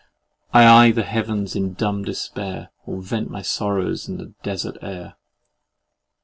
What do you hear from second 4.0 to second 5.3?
in the desart air.